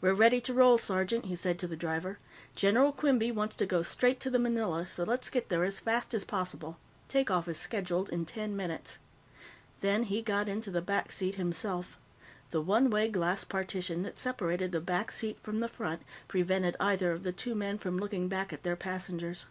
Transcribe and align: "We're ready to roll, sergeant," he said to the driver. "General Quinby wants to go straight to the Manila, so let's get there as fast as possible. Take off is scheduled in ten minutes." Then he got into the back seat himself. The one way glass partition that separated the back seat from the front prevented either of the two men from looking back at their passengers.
"We're 0.00 0.14
ready 0.14 0.40
to 0.40 0.54
roll, 0.54 0.78
sergeant," 0.78 1.26
he 1.26 1.36
said 1.36 1.58
to 1.58 1.66
the 1.66 1.76
driver. 1.76 2.18
"General 2.56 2.90
Quinby 2.90 3.30
wants 3.30 3.54
to 3.56 3.66
go 3.66 3.82
straight 3.82 4.18
to 4.20 4.30
the 4.30 4.38
Manila, 4.38 4.88
so 4.88 5.04
let's 5.04 5.28
get 5.28 5.50
there 5.50 5.62
as 5.62 5.78
fast 5.78 6.14
as 6.14 6.24
possible. 6.24 6.78
Take 7.06 7.30
off 7.30 7.46
is 7.48 7.58
scheduled 7.58 8.08
in 8.08 8.24
ten 8.24 8.56
minutes." 8.56 8.96
Then 9.82 10.04
he 10.04 10.22
got 10.22 10.48
into 10.48 10.70
the 10.70 10.80
back 10.80 11.12
seat 11.12 11.34
himself. 11.34 11.98
The 12.50 12.62
one 12.62 12.88
way 12.88 13.10
glass 13.10 13.44
partition 13.44 14.04
that 14.04 14.18
separated 14.18 14.72
the 14.72 14.80
back 14.80 15.10
seat 15.10 15.38
from 15.42 15.60
the 15.60 15.68
front 15.68 16.00
prevented 16.28 16.74
either 16.80 17.12
of 17.12 17.22
the 17.22 17.32
two 17.34 17.54
men 17.54 17.76
from 17.76 17.98
looking 17.98 18.26
back 18.26 18.54
at 18.54 18.62
their 18.62 18.74
passengers. 18.74 19.44